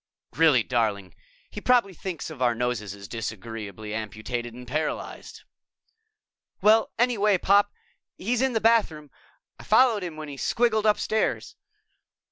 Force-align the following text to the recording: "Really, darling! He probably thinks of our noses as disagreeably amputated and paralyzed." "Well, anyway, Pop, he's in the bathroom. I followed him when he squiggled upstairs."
"Really, 0.35 0.63
darling! 0.63 1.13
He 1.51 1.61
probably 1.61 1.93
thinks 1.93 2.31
of 2.31 2.41
our 2.41 2.55
noses 2.55 2.95
as 2.95 3.07
disagreeably 3.07 3.93
amputated 3.93 4.51
and 4.51 4.67
paralyzed." 4.67 5.43
"Well, 6.59 6.91
anyway, 6.97 7.37
Pop, 7.37 7.71
he's 8.17 8.41
in 8.41 8.53
the 8.53 8.59
bathroom. 8.61 9.11
I 9.59 9.63
followed 9.63 10.01
him 10.01 10.17
when 10.17 10.27
he 10.27 10.37
squiggled 10.37 10.87
upstairs." 10.89 11.55